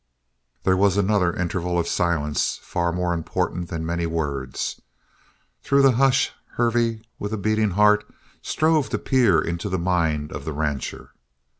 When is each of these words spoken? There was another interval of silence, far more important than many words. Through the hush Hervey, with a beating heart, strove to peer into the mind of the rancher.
There 0.63 0.75
was 0.75 0.97
another 0.97 1.31
interval 1.31 1.77
of 1.77 1.87
silence, 1.87 2.59
far 2.63 2.91
more 2.91 3.13
important 3.13 3.69
than 3.69 3.85
many 3.85 4.07
words. 4.07 4.81
Through 5.61 5.83
the 5.83 5.91
hush 5.91 6.31
Hervey, 6.53 7.03
with 7.19 7.33
a 7.33 7.37
beating 7.37 7.69
heart, 7.77 8.11
strove 8.41 8.89
to 8.89 8.97
peer 8.97 9.39
into 9.39 9.69
the 9.69 9.77
mind 9.77 10.31
of 10.31 10.43
the 10.43 10.53
rancher. 10.53 11.11